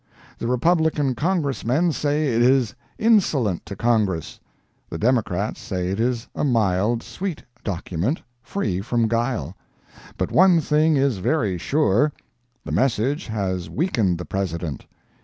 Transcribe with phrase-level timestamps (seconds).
[0.39, 4.39] The Republican Congressmen say it is insolent to Congress;
[4.89, 9.55] the Democrats say it is a mild, sweet document, free from guile.
[10.17, 12.11] But one thing is very sure:
[12.65, 14.87] the message has weakened the President.